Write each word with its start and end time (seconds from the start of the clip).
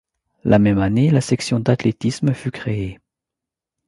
La 0.43 0.57
même 0.57 0.79
année, 0.79 1.11
la 1.11 1.21
section 1.21 1.59
d’Athlétisme 1.59 2.33
fut 2.33 2.49
créée. 2.49 2.97